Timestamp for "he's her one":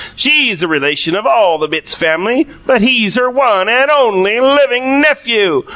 2.81-3.69